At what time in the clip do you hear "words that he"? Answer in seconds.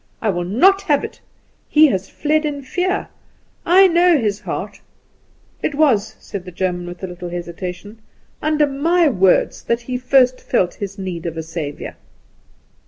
9.09-9.99